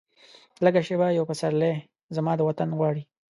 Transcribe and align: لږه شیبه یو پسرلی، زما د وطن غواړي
لږه 0.63 0.81
شیبه 0.87 1.07
یو 1.17 1.27
پسرلی، 1.29 1.73
زما 2.15 2.31
د 2.37 2.41
وطن 2.47 2.69
غواړي 2.79 3.03